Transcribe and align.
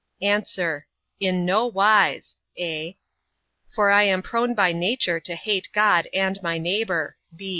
A. 0.23 0.43
In 1.19 1.45
no 1.45 1.67
wise; 1.67 2.35
(a) 2.57 2.97
for 3.69 3.91
I 3.91 4.01
am 4.01 4.23
prone 4.23 4.55
by 4.55 4.73
nature 4.73 5.19
to 5.19 5.35
hate 5.35 5.69
God 5.73 6.07
and 6.11 6.41
my 6.41 6.57
neighbour. 6.57 7.17